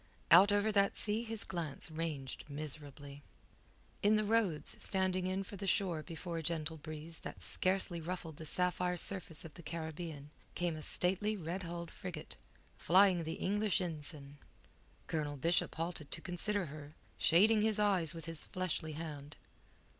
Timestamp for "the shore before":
5.57-6.39